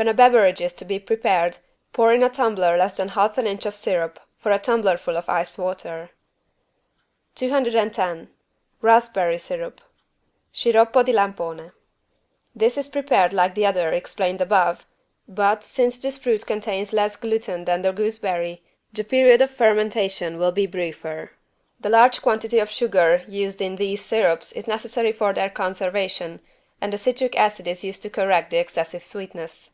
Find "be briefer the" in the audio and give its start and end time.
20.52-21.88